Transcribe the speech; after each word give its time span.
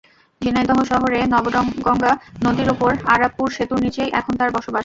ঝিনাইদহ 0.41 0.79
শহরে 0.91 1.19
নবগঙ্গা 1.33 2.11
নদীর 2.45 2.69
ওপর 2.71 2.91
আরাপপুর 3.13 3.47
সেতুর 3.51 3.79
নিচেই 3.85 4.09
এখন 4.19 4.33
তাঁর 4.39 4.51
বসবাস। 4.51 4.79